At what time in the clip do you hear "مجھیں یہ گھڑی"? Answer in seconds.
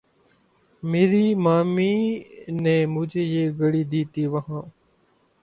2.93-3.83